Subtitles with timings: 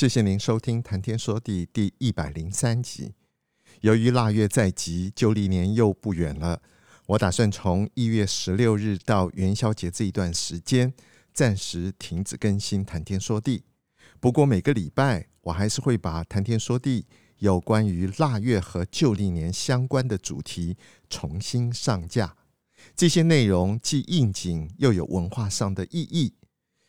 [0.00, 3.12] 谢谢您收听《谈天说地》第一百零三集。
[3.82, 6.62] 由于腊月在即，旧历年又不远了，
[7.04, 10.94] 我打算从一月十六日到元宵节这一段时间，
[11.34, 13.58] 暂时停止更新《谈天说地》。
[14.18, 17.02] 不过每个礼拜，我还是会把《谈天说地》
[17.36, 20.78] 有关于腊月和旧历年相关的主题
[21.10, 22.38] 重新上架。
[22.96, 26.32] 这些内容既应景，又有文化上的意义。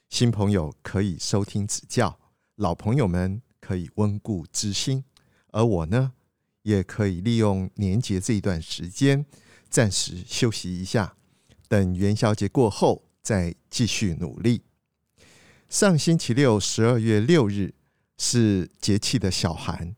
[0.10, 2.21] 新朋友可以收听指教，
[2.62, 5.04] 老朋友们可以温故知新，
[5.48, 6.14] 而我呢，
[6.62, 9.26] 也可以利用年节这一段时间
[9.68, 11.16] 暂时休息一下，
[11.68, 14.62] 等元宵节过后再继续努力。
[15.70, 17.74] 上星期六，十二月六日
[18.20, 19.96] 是节气的小寒，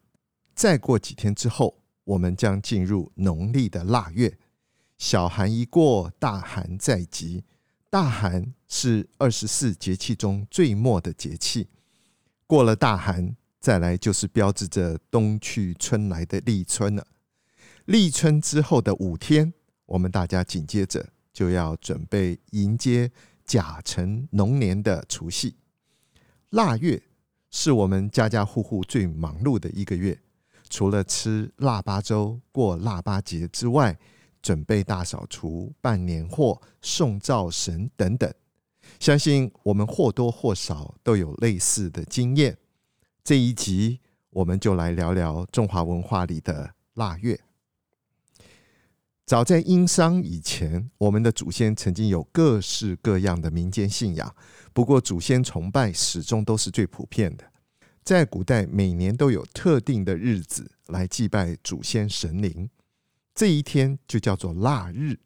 [0.55, 4.38] 再过几天之后，我们将进入农历的腊月。
[4.98, 7.44] 小寒一过，大寒在即。
[7.89, 11.67] 大寒是二十四节气中最末的节气，
[12.47, 17.08] 过了大寒，再来就是标志着冬去春来的立春了。
[17.86, 19.53] 立春之后的五天，
[19.86, 23.11] 我们大家紧接着就要准备迎接
[23.45, 25.55] 甲辰龙年的除夕。
[26.52, 27.02] 腊月
[27.49, 30.19] 是我们家家户户最忙碌的一个月，
[30.69, 33.97] 除了吃腊八粥、过腊八节之外，
[34.41, 38.33] 准备大扫除、办年货、送灶神等等，
[38.99, 42.58] 相信我们或多或少都有类似的经验。
[43.23, 43.99] 这一集
[44.30, 47.39] 我们就来聊聊中华文化里的腊月。
[49.26, 54.36] 早在殷商以前，我们的祖先曾经有各式各样的民间信仰，
[54.73, 57.45] 不过祖先崇拜始终都是最普遍的。
[58.04, 62.70] 在古代，每年都有特定的日子来祭拜祖先神灵。
[63.33, 65.17] 这一天就叫做腊日。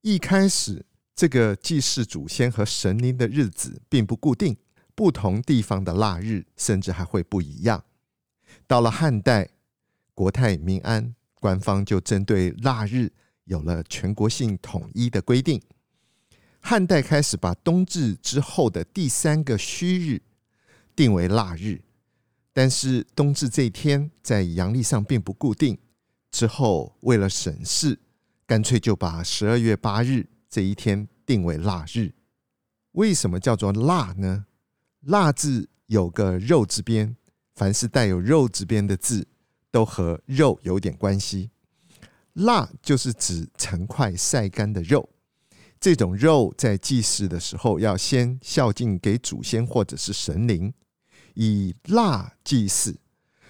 [0.00, 4.56] 一开始，这个祭祀祖先和神灵的日子并不固定，
[4.94, 7.84] 不同地方的腊日甚至还会不一样。
[8.66, 9.50] 到了汉代，
[10.14, 13.12] 国泰民安，官方就针对腊日
[13.44, 15.60] 有了全国性统一的规定。
[16.60, 20.22] 汉代开始把冬至之后的第三个戌日
[20.94, 21.82] 定为腊日，
[22.52, 25.78] 但是冬至这一天在阳历上并不固定。
[26.30, 27.98] 之后，为了省事，
[28.46, 32.12] 干脆就把十二月八日这一天定为腊日。
[32.92, 34.44] 为什么叫做腊呢？
[35.00, 37.16] 腊字有个肉字边，
[37.54, 39.26] 凡是带有肉字边的字，
[39.70, 41.48] 都和肉有点关系。
[42.34, 45.08] 腊就是指成块晒干的肉，
[45.80, 50.74] 这种肉在祭祀的时候要先孝敬给祖先或者是神灵，
[51.32, 52.98] 以腊祭祀。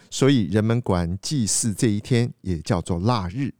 [0.08, 3.52] 所以人们管祭祀这一天也叫做腊日。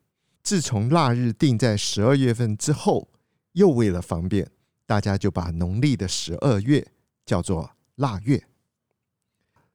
[0.45, 3.09] 自从腊日定在十二月份之后，
[3.53, 4.51] 又为了方便，
[4.87, 6.87] 大家就把农历的十二月
[7.25, 8.43] 叫做腊月。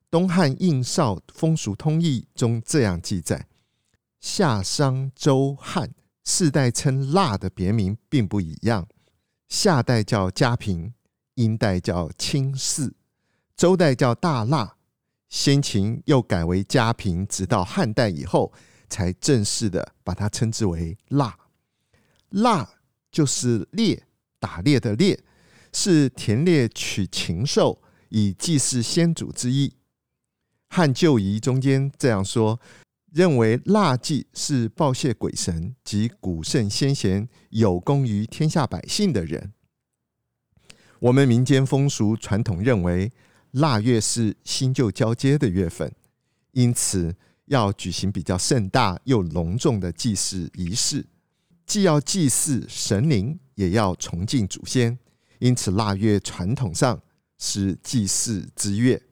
[0.09, 3.47] 东汉应绍风俗通义中这样记载：
[4.19, 5.93] 夏、商、周、汉
[6.23, 8.87] 四代称腊的别名并不一样。
[9.49, 10.93] 夏代叫嘉平，
[11.35, 12.93] 殷代叫青巳，
[13.55, 14.75] 周代叫大腊。
[15.29, 18.53] 先秦又改为嘉平，直到汉代以后，
[18.89, 21.37] 才正式的把它称之为腊。
[22.29, 22.69] 腊
[23.17, 24.03] 就是猎，
[24.39, 25.19] 打猎的猎，
[25.73, 29.73] 是田猎取禽兽以祭祀先祖之意。
[30.69, 32.59] 汉旧仪中间这样说，
[33.11, 39.51] 认为腊祭是报谢鬼神及古圣先贤有功于天下百姓的人。
[40.99, 43.11] 我们民间风俗传统认为。
[43.51, 45.91] 腊月是新旧交接的月份，
[46.51, 47.15] 因此
[47.45, 51.03] 要举行比较盛大又隆重的祭祀仪式，
[51.67, 54.97] 既要祭祀神灵，也要崇敬祖先。
[55.39, 56.99] 因此，腊月传统上
[57.37, 59.03] 是祭祀之月。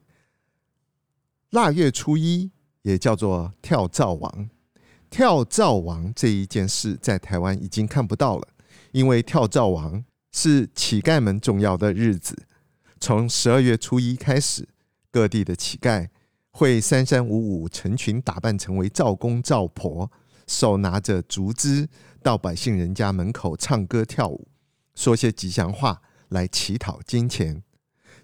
[1.50, 2.50] 腊月初一
[2.80, 4.50] 也叫做跳灶王。
[5.10, 8.48] 跳灶王这一件事在台湾已经看不到了，
[8.90, 12.36] 因为跳灶王是乞丐们重要的日子。
[12.98, 14.66] 从十二月初一开始，
[15.10, 16.08] 各地的乞丐
[16.50, 20.10] 会三三五五成群打扮成为灶公灶婆，
[20.46, 21.88] 手拿着竹枝
[22.22, 24.48] 到百姓人家门口唱歌跳舞，
[24.94, 27.62] 说些吉祥话来乞讨金钱。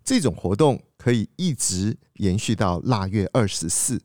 [0.05, 4.01] 这种活动可以一直延续到腊月二十四，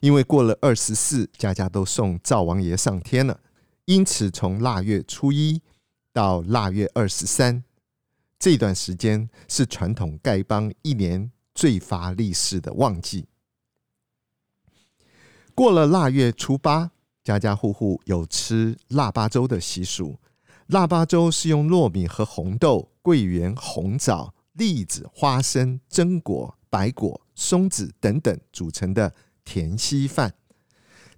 [0.00, 3.40] 因为过了二十四，家家都送灶王爷上天了。
[3.84, 5.60] 因此，从腊月初一
[6.12, 7.64] 到腊月二十三
[8.38, 13.26] 这段时间，是传统丐帮一年最发利市的旺季。
[15.54, 16.92] 过了腊月初八，
[17.24, 20.16] 家家户户有吃腊八粥的习俗。
[20.68, 29.12] 腊八粥是用糯米和红豆、桂圆、红枣、栗子、花生、榛果、白果、松子等等组成的
[29.44, 30.32] 甜稀饭，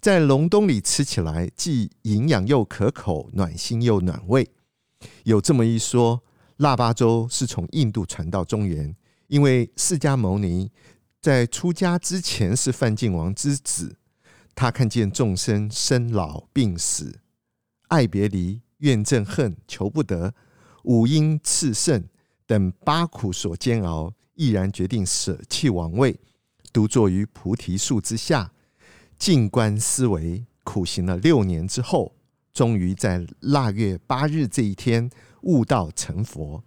[0.01, 4.51] 在隆冬里吃起来既营养又可口，暖心又暖胃。
[5.25, 6.23] 有这么一说，
[6.57, 8.97] 腊八粥是从印度传到中原，
[9.29, 10.71] 因为释迦牟尼
[11.21, 13.97] 在出家之前是梵净王之子。
[14.55, 17.21] 他看见众生生老病死、
[17.89, 20.35] 爱别离、怨憎恨、求不得、
[20.85, 22.05] 五阴炽盛
[22.47, 26.19] 等八苦所煎熬，毅然决定舍弃王位，
[26.73, 28.53] 独坐于菩提树之下，
[29.19, 32.15] 静观思维，苦行了六年之后，
[32.53, 35.11] 终于在腊月八日这一天
[35.43, 36.63] 悟道成佛。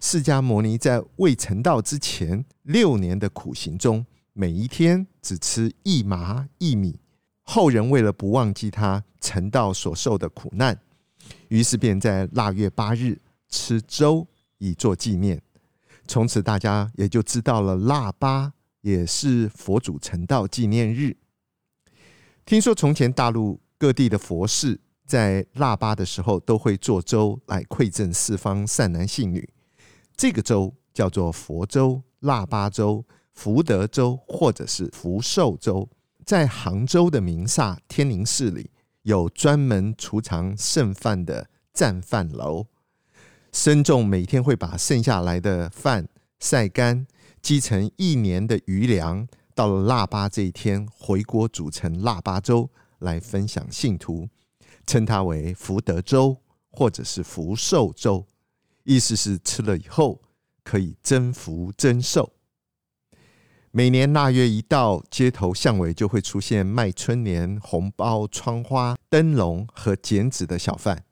[0.00, 4.04] 释迦牟尼在未成道之前六年的苦行中，
[4.34, 7.00] 每一天只吃一麻一米。
[7.44, 10.78] 后人为了不忘记他成道所受的苦难，
[11.48, 14.26] 于是便在腊月八日吃粥
[14.58, 15.40] 以作纪念。
[16.06, 21.16] 从此大家也就知道了，腊八也是佛祖成道纪念日。
[22.44, 29.48] 听说从前大陆各地的佛寺在腊八的时候都会做粥来馈赠四方善男信女，
[30.16, 35.88] 这个粥叫做佛粥、腊八粥、福德粥或者是福寿粥。
[36.24, 38.70] 在杭州的名刹天宁寺里，
[39.02, 42.66] 有专门储藏剩饭的赞饭楼。
[43.52, 47.06] 僧众每天会把剩下来的饭晒干，
[47.42, 49.28] 积成一年的余粮。
[49.54, 52.68] 到了腊八这一天，回锅煮成腊八粥
[52.98, 54.28] 来分享信徒，
[54.86, 56.36] 称它为福德粥
[56.70, 58.26] 或者是福寿粥，
[58.82, 60.20] 意思是吃了以后
[60.64, 62.33] 可以增福增寿。
[63.76, 71.02] 每年腊月一到，街头巷尾就会出现卖春联、红包、窗花、灯笼和剪纸的小贩。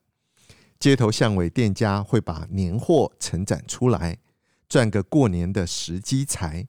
[0.79, 4.19] 街头巷尾店家会把年货陈展出来，
[4.69, 6.69] 赚个过年的时机财。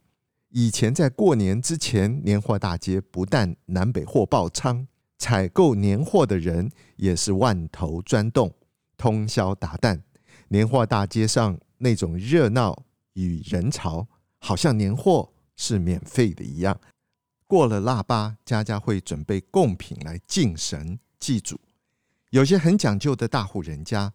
[0.49, 4.87] 以前在过年之前，年货大街不但南北货爆仓，
[5.19, 8.51] 采购年货的人也是万头钻动，
[8.97, 10.01] 通宵达旦。
[10.47, 14.07] 年货大街上那种热闹与人潮，
[14.39, 15.32] 好像年货。
[15.55, 16.79] 是免费的一样。
[17.45, 21.59] 过了腊八，家家会准备贡品来敬神祭祖。
[22.31, 24.13] 有些很讲究的大户人家，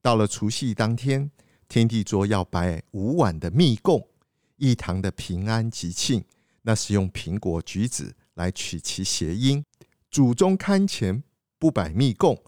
[0.00, 1.30] 到了除夕当天，
[1.68, 4.08] 天地桌要摆五碗的蜜贡，
[4.56, 6.24] 一堂的平安吉庆。
[6.62, 9.64] 那是用苹果、橘子来取其谐音。
[10.10, 11.22] 祖宗龛前
[11.58, 12.42] 不摆蜜贡，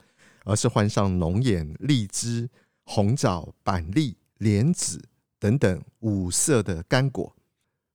[0.45, 2.49] 而是换上龙眼、荔枝、
[2.85, 5.03] 红枣、板栗、莲子
[5.39, 7.35] 等等五色的干果。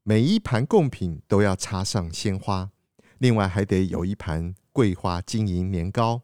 [0.10, 2.72] 每一盘贡品都要插上鲜花，
[3.18, 6.22] 另外还得有一盘桂花金银年糕，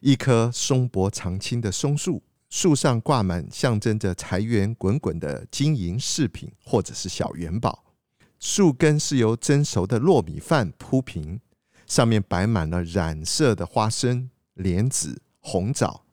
[0.00, 7.84] 一棵松柏常青的松树，树上挂满象征着财源滚滚的金银饰品或者是小元宝。
[8.40, 11.40] 树根是由蒸熟的糯米饭铺平，
[11.86, 16.04] 上面摆满了染色的花生、莲子、红枣，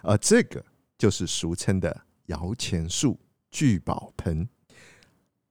[0.00, 0.64] 而这个
[0.96, 3.20] 就是俗称的摇钱树、
[3.50, 4.48] 聚宝盆。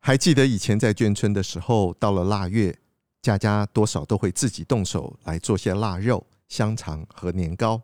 [0.06, 2.78] 还记得以前在眷村的时候，到了腊月，
[3.24, 7.82] 家家多少都会自己动手来做些腊肉、香肠和年糕，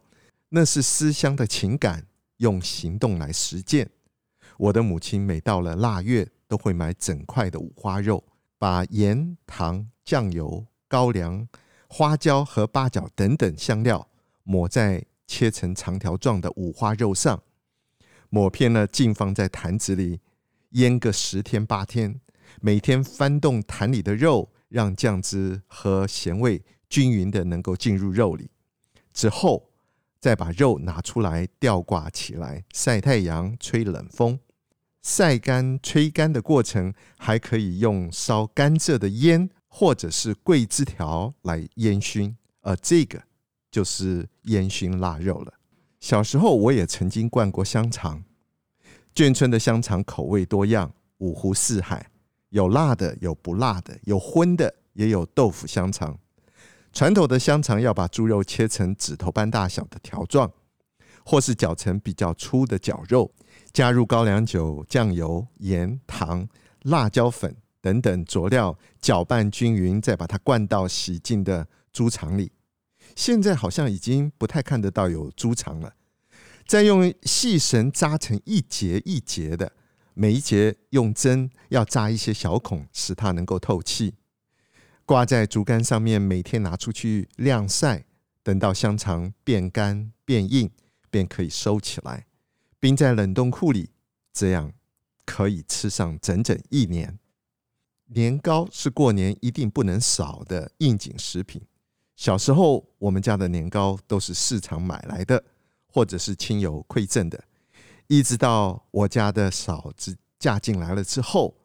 [0.50, 2.06] 那是思乡的情感，
[2.38, 3.90] 用行动来实践。
[4.56, 8.24] 我的母亲每到了腊月，都会买整块的五花肉，
[8.60, 11.48] 把盐、糖、酱油、高粱、
[11.88, 14.08] 花椒和八角等等香料
[14.44, 17.42] 抹在切成长条状的五花肉上，
[18.30, 20.20] 抹片呢，浸放在坛子里。
[20.72, 22.20] 腌个十天八天，
[22.62, 28.50] 每天翻动坛里的肉，让酱汁和咸味均匀的能够进入肉里。
[29.14, 29.70] 之后
[30.20, 34.40] 再把肉拿出来吊挂起来，晒太阳、吹冷风。
[35.02, 43.24] 晒干、吹干的过程，还可以用烧甘蔗的烟或者是桂枝条来烟熏，而这个
[43.72, 45.54] 就是烟熏腊肉了。
[46.00, 48.24] 小时候我也曾经灌过香肠。
[49.14, 52.10] 眷村的香肠口味多样，五湖四海，
[52.50, 56.18] 有辣的，有不辣的，有荤的，也有豆腐香肠。
[56.94, 60.52] 传统的香肠要把猪肉切成指头般大小的条状，
[61.26, 63.32] 或是绞成比较粗的绞肉，
[63.74, 66.48] 加入高粱酒、酱油、盐、糖、
[66.84, 72.52] 辣椒粉等等佐料搅拌均匀，再把它灌到洗净的猪肠里。
[73.16, 75.94] 现在好像已经不太看得到有猪肠了。
[76.72, 79.74] 再用细绳扎成一节一节的，
[80.14, 84.14] 每一节用针要扎一些小孔，使它能够透气。
[85.04, 88.06] 挂在竹竿上面，每天拿出去晾晒，
[88.42, 90.72] 等到香肠变干变硬，
[91.10, 92.26] 便可以收起来，
[92.80, 93.90] 冰在冷冻库里，
[94.32, 94.72] 这样
[95.26, 97.20] 可以吃上整整一年。
[98.06, 101.62] 年糕是过年一定不能少的应景食品。
[102.16, 105.44] 小时候，我们家的年糕都是市场买来的，
[105.92, 107.44] 或者是亲友馈赠的。
[108.08, 111.56] 一直到我家的嫂子嫁进来了之后。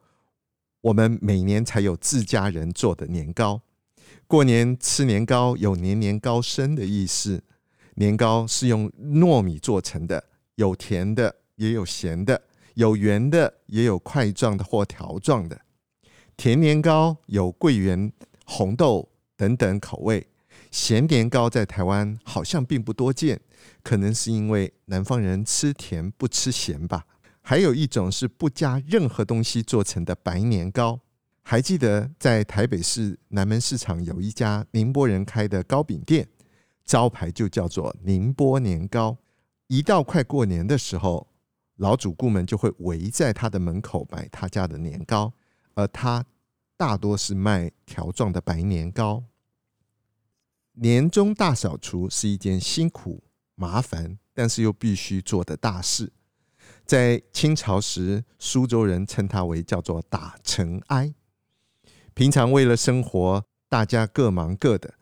[0.82, 3.60] 我们每年才有自家人做的年糕。
[4.28, 7.42] 过年吃年糕有年年高升的意思。
[7.96, 10.22] 年糕是用糯米做成的，
[10.54, 12.40] 有甜的，也有咸的，
[12.74, 15.60] 有圆的，也有块状的或条状的。
[16.36, 18.12] 甜年糕有桂圆、
[18.44, 20.24] 红豆等等口味。
[20.70, 23.40] 咸年糕在台湾好像并不多见，
[23.82, 27.06] 可能是因为南方人吃甜不吃咸吧。
[27.40, 31.00] 还有一种是不加任何东西做成的白年糕，
[31.42, 36.28] 还记得在台北市南门市场有一家宁波人开的糕饼店，
[36.84, 39.16] 招牌就叫做宁波年糕。
[39.68, 41.28] 一到快过年的时候，
[41.76, 45.32] 老主顾们就会围在他的门口买他家的年糕，
[45.74, 46.24] 而他
[46.76, 49.22] 大多是卖条状的白年糕。
[50.78, 53.22] 年终大扫除是一件辛苦、
[53.54, 56.12] 麻烦，但是又必须做的大事。
[56.84, 61.14] 在清朝时，苏州人称它为叫做打尘埃。
[62.12, 64.94] 平常为了生活，大家各忙各的，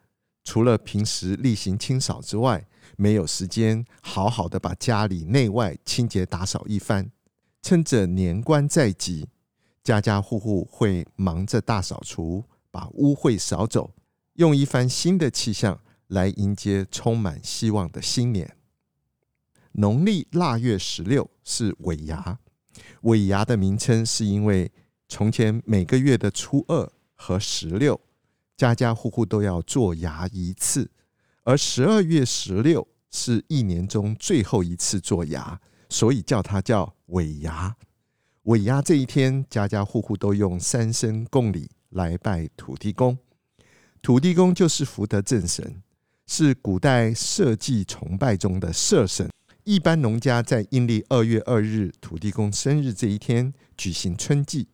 [0.44, 2.66] 除了平时例行清扫之外，
[2.96, 7.10] 没有时间好好的把家里内外清洁打扫一番。
[7.62, 9.28] 趁着年关在即，
[9.82, 13.90] 家家户户会忙着大扫除，把污秽扫走，
[14.34, 18.56] 用一番新的气象来迎接充满希望的新年。
[19.72, 22.38] 农历腊月十六是尾牙，
[23.02, 24.72] 尾牙的名称是因为
[25.08, 28.00] 从前每个月的初二和十六，
[28.56, 30.90] 家家户户都要做牙一次，
[31.44, 37.76] 而十二月十六是一年中最后一次做牙，所以叫它叫尾牙。
[38.44, 43.16] 尾牙这一天，家家户户都用三牲贡礼来拜土地公，
[44.04, 45.82] 土地公就是福德正神，
[46.26, 49.30] 是古代社稷崇拜中的社神。
[49.62, 54.68] 一般农家在阴历二月二日土地公生日这一天举行春祭，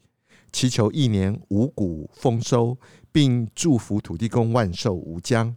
[0.50, 2.76] 祈求一年五谷丰收，
[3.12, 5.56] 并祝福土地公万寿无疆。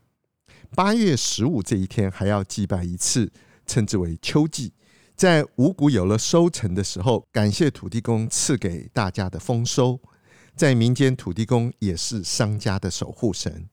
[0.76, 3.32] 八月十五这一天还要祭拜一次，
[3.66, 4.72] 称之为秋祭。
[5.16, 10.00] 在五谷有了收成的时候，感谢土地公赐给大家的丰收。
[10.56, 13.68] 在民间，土地公也是商家的守护神。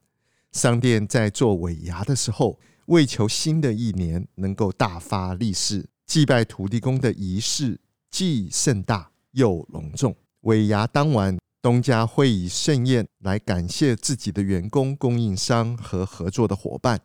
[0.53, 7.79] 商店在做尾牙的时候，为求新的一年能够大发利市，祭拜土地公的仪式
[8.11, 10.17] 既盛大又隆重。
[10.41, 16.99] 尾牙当晚，东家会以盛宴来感谢自己的员工、供应商和合作的伙伴，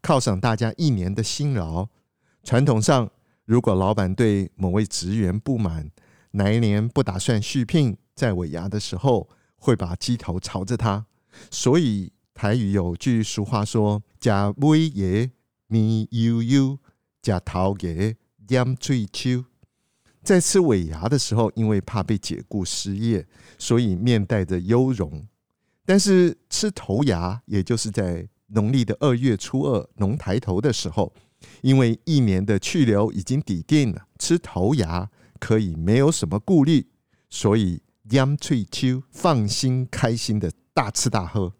[0.00, 1.88] 犒赏大家一年的辛劳。
[2.44, 3.10] 传统上，
[3.44, 5.90] 如果老板对某位职员不满，
[6.30, 11.06] 哪一年不打算续聘，在尾牙的时候会把鸡头朝着他。
[11.50, 12.12] 所以。
[12.34, 15.30] 台语有句俗话说：“假尾爷
[15.66, 16.78] 面悠悠，
[17.20, 19.44] 假头爷点水秋。”
[20.24, 25.28] 在吃尾牙的时候，因为怕被解雇失业，所以面带着忧容。
[25.84, 31.12] 但是吃头牙，也就是在农历的二月初二龙抬头的时候，
[31.60, 36.88] 因为一年的去留已经抵定了，吃头牙可以没有什么顾虑，
[37.28, 41.52] 所以点水秋放心开心的大吃大喝。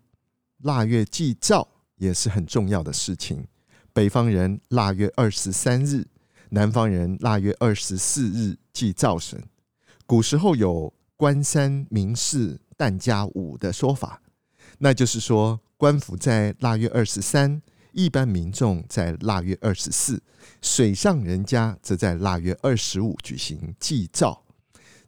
[0.58, 3.46] 腊月祭灶也是很重要的事情。
[3.92, 6.06] 北方人腊月二十三日，
[6.50, 9.42] 南方人腊月二十四日祭灶神。
[10.06, 14.20] 古时候有官三民四旦家五的说法，
[14.78, 20.22] 那就是说官府在腊月二十三，一般民众在腊月二十四，
[20.60, 24.44] 水上人家则在腊月二十五举行祭灶。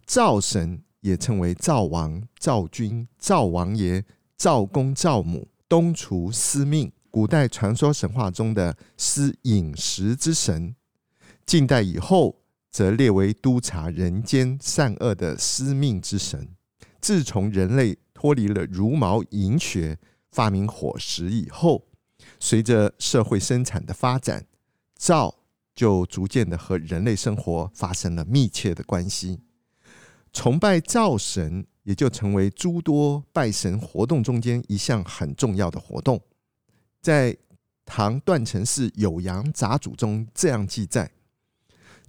[0.07, 4.05] 灶神也称为灶王、灶君、灶王爷。
[4.37, 10.75] 灶公、灶母、东厨、司命，古代传说神话中的司饮食之神，
[11.47, 16.49] 近代以后则列为督察人间善恶的司命之神。
[17.01, 19.97] 自从人类脱离了茹毛饮血，
[20.33, 21.87] 发明伙食以后，
[22.41, 24.45] 随着社会生产的发展，
[24.97, 25.33] 灶
[25.77, 29.41] 就逐渐的和人类生活发生了密切的关系。
[30.35, 36.21] 崇拜灶神也就成为诸多拜神活动中间一项很重要的活动。
[37.01, 37.35] 在
[37.87, 41.11] 唐段成式《酉阳杂俎》中这样记载：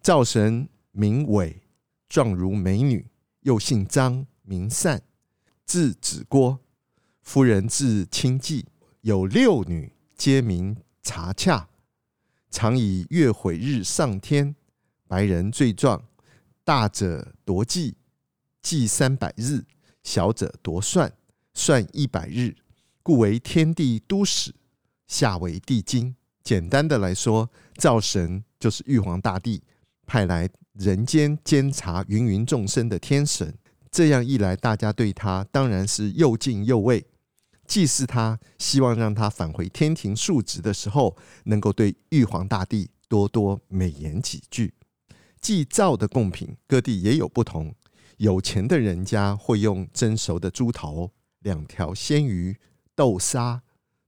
[0.02, 1.62] 灶神名伟，
[2.10, 3.06] 状如美女，
[3.42, 5.02] 又姓张，名善，
[5.66, 6.60] 字子郭。
[7.22, 8.66] 夫人字清季，
[9.02, 11.68] 有六女，皆名茶洽。
[12.50, 14.56] 常以月毁日上天，
[15.08, 16.04] 白人最壮，
[16.64, 17.98] 大者夺计，
[18.66, 19.60] 计三百日；
[20.02, 21.14] 小者夺算，
[21.54, 22.56] 算一百日。
[23.04, 24.56] 故为天地都使，
[25.08, 26.16] 下为地经。
[26.44, 29.62] 简单的来说，灶神就是玉皇大帝
[30.08, 33.56] 派来人间监察芸芸众生的天神。
[33.92, 37.06] 这样一来，大家对他当然是又敬又畏。
[37.68, 44.74] 祭祀他，希望让他返回天庭述职的时候，能够对玉皇大帝多多美言几句。
[45.40, 47.76] 祭灶的贡品，各地也有不同。
[48.18, 52.58] 有钱的人家会用蒸熟的猪头、两条鲜鱼、
[52.96, 53.62] 豆沙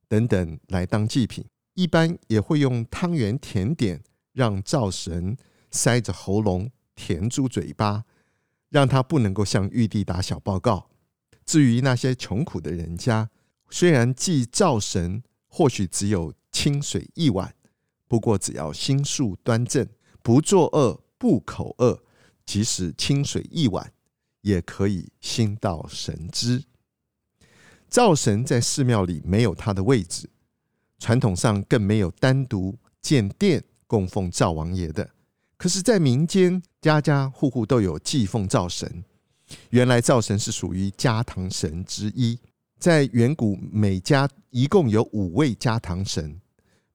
[0.07, 4.01] 等等来当祭品，一般也会用汤圆甜点
[4.33, 5.35] 让灶神
[5.71, 8.05] 塞着喉咙填住嘴巴，
[8.69, 10.89] 让他不能够向玉帝打小报告。
[11.45, 13.29] 至于那些穷苦的人家，
[13.69, 17.53] 虽然祭灶神或许只有清水一碗，
[18.07, 19.87] 不过只要心术端正，
[20.21, 22.01] 不作恶，不口恶，
[22.45, 23.93] 即使清水一碗，
[24.47, 26.63] 也可以心到神知。
[27.89, 30.29] 灶神在寺庙里没有他的位置，
[30.99, 35.09] 传统上更没有单独建殿供奉灶王爷的。
[35.57, 39.03] 可是，在民间，家家户户都有祭奉灶神。
[39.71, 42.39] 原来，灶神是属于家堂神之一。
[42.79, 46.39] 在远古，每家一共有五位家堂神：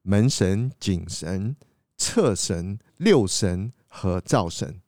[0.01, 1.55] 门神、井神、
[1.97, 4.79] 厕神、六神和灶神，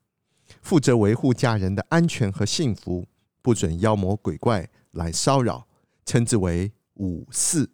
[0.61, 3.07] 负责维护家人的安全和幸福，
[3.41, 5.67] 不准妖魔鬼怪来骚扰，
[6.05, 7.69] 称之为五祀。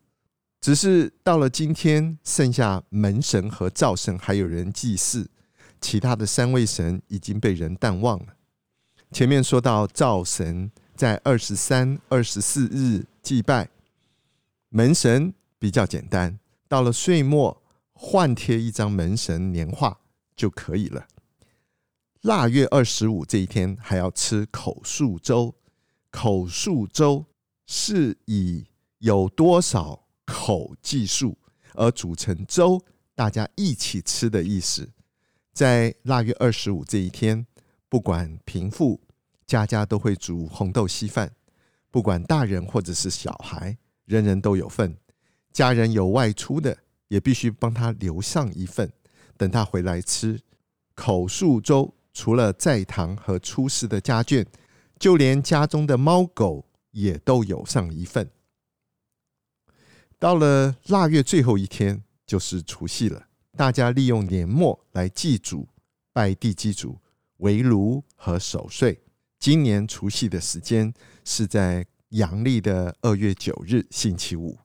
[0.60, 5.30] 只是到了今天，剩下门神和灶神还有人祭祀，
[5.80, 8.28] 其他的三位神已经被人淡忘了。
[9.12, 10.72] 前面说到灶神。
[10.94, 13.68] 在二十三、二十四日祭拜
[14.70, 17.60] 门神比较简单，到了岁末
[17.94, 19.98] 换贴一张门神年画
[20.36, 21.08] 就可以了。
[22.22, 25.56] 腊月二十五这一天还要吃口述粥，
[26.12, 27.26] 口述粥
[27.66, 28.68] 是以
[29.00, 31.36] 有多少口计数
[31.74, 32.80] 而组成粥，
[33.16, 34.88] 大家一起吃的意思。
[35.52, 37.48] 在腊月二十五这一天，
[37.90, 39.02] 不管贫富。
[39.48, 41.30] 家家都会煮红豆稀饭，
[41.90, 44.96] 不管大人或者是小孩，人人都有份。
[45.52, 46.78] 家人有外出的，
[47.10, 48.94] 也必须帮他留上一份，
[49.36, 50.40] 等他回来吃。
[50.96, 54.46] 口述粥除了在堂和出世的家眷，
[55.00, 58.30] 就连家中的猫狗也都有上一份。
[60.20, 63.28] 到了腊月最后一天，就是除夕了。
[63.58, 65.68] 大家利用年末来祭祖、
[66.14, 66.98] 拜地基主、
[67.38, 69.02] 围炉和守岁。
[69.40, 70.94] 今年除夕的时间
[71.26, 74.58] 是在阳历的二月九日星期五。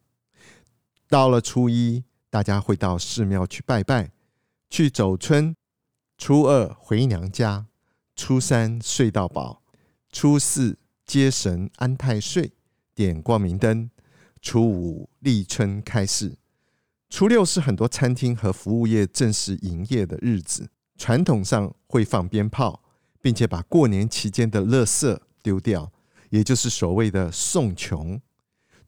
[1.09, 4.11] 到了初一，大家会到寺庙去拜拜，
[4.69, 5.57] 去走春。
[6.19, 7.67] 初二回娘家，
[8.15, 9.63] 初三睡到饱，
[10.11, 12.53] 初四接神安太岁，
[12.95, 13.91] 点光明灯。
[14.41, 16.37] 初五立春开市，
[17.09, 22.83] 初六是很多餐厅和服务业正式营业的日子，传统上会放鞭炮。
[23.19, 25.91] 并且把过年期间的垃圾丢掉，
[26.31, 28.21] 也就是所谓的送穷。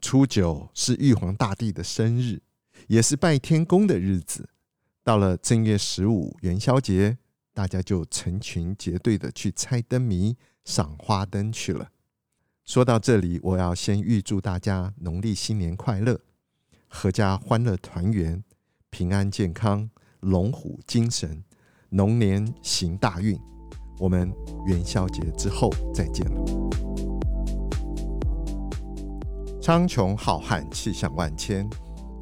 [0.00, 2.40] 初九是玉皇大帝的生日，
[2.86, 4.48] 也是拜天公的日子。
[5.08, 7.16] 到了正月十五元宵节，
[7.54, 11.88] 大家就成群结队的去猜灯谜、赏花灯去了。
[12.66, 16.20] 说到这里，我要先预祝大家农历新年快乐，
[16.90, 18.44] 阖家欢乐团圆，
[18.90, 19.88] 平安健康，
[20.20, 21.42] 龙虎精神，
[21.88, 23.40] 龙年行大运。
[23.98, 24.30] 我们
[24.66, 26.44] 元宵节之后再见了。
[29.62, 31.66] 苍穹浩瀚，气象万千，